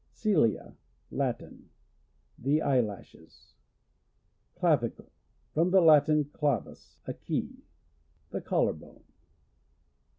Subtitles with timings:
[0.15, 0.75] Cilia.—
[1.21, 1.69] Latin.
[2.39, 3.53] The eye lashes.
[4.55, 5.11] Clavicle.—
[5.53, 7.65] From the Latin, clavis, a key.
[8.31, 9.03] The collar bone.